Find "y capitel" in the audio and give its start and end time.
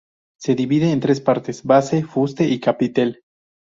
2.45-3.21